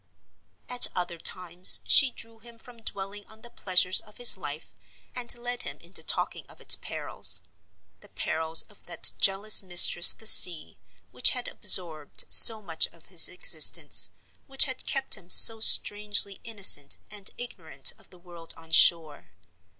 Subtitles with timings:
[0.67, 4.73] At other times she drew him from dwelling on the pleasures of his life,
[5.13, 10.79] and led him into talking of its perils—the perils of that jealous mistress the sea,
[11.11, 14.09] which had absorbed so much of his existence,
[14.47, 19.33] which had kept him so strangely innocent and ignorant of the world on shore.